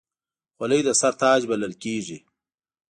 خولۍ 0.55 0.81
د 0.87 0.89
سر 0.99 1.13
تاج 1.21 1.41
بلل 1.49 1.73
کېږي. 1.83 2.17